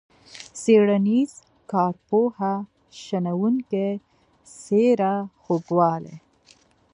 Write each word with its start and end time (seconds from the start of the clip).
څیړنیز، 0.61 1.31
کارپوه، 1.71 2.51
شنونکی، 3.01 3.89
څیره، 4.59 5.15
خوږوالی. 5.41 6.15